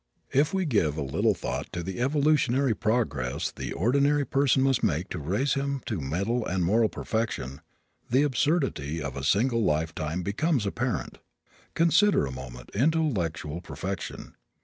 If 0.31 0.51
we 0.51 0.65
give 0.65 0.97
a 0.97 1.03
little 1.03 1.35
thought 1.35 1.71
to 1.73 1.83
the 1.83 1.99
evolutionary 2.01 2.73
progress 2.73 3.51
the 3.51 3.71
ordinary 3.71 4.25
person 4.25 4.63
must 4.63 4.81
make 4.81 5.09
to 5.09 5.19
raise 5.19 5.53
him 5.53 5.83
to 5.85 6.01
mental 6.01 6.43
and 6.43 6.63
moral 6.65 6.89
perfection, 6.89 7.61
the 8.09 8.23
absurdity 8.23 8.99
of 8.99 9.15
a 9.15 9.23
single 9.23 9.63
lifetime 9.63 10.23
becomes 10.23 10.65
apparent. 10.65 11.19
Consider, 11.75 12.25
a 12.25 12.31
moment, 12.31 12.71
intellectual 12.73 13.61
perfection. 13.61 14.33